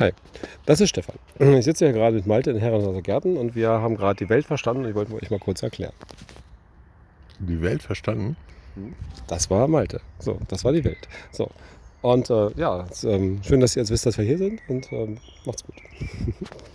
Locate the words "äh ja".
12.28-12.86